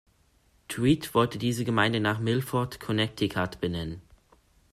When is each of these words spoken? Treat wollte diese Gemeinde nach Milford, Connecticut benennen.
Treat 0.67 1.13
wollte 1.13 1.37
diese 1.37 1.63
Gemeinde 1.63 1.99
nach 1.99 2.17
Milford, 2.19 2.79
Connecticut 2.79 3.61
benennen. 3.61 4.01